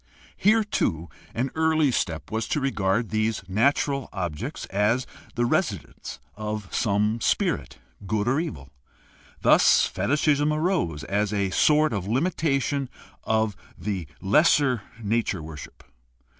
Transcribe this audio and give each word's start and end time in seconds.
Here, 0.35 0.63
too, 0.63 1.09
an 1.35 1.51
early 1.53 1.91
step 1.91 2.31
was 2.31 2.47
to 2.47 2.59
regard 2.59 3.09
these 3.09 3.43
natural 3.47 4.09
objects 4.11 4.65
as 4.71 5.05
the 5.35 5.45
residence 5.45 6.17
of 6.35 6.67
some 6.73 7.21
spirit, 7.21 7.77
good 8.07 8.27
or 8.27 8.39
evil. 8.39 8.71
Thus 9.41 9.85
fetishism 9.85 10.51
arose 10.51 11.03
as 11.03 11.31
a 11.31 11.51
sort 11.51 11.93
of 11.93 12.07
limitation 12.07 12.89
of 13.25 13.55
the 13.77 14.07
lesser 14.19 14.81
nature 15.03 15.43
worship. 15.43 15.83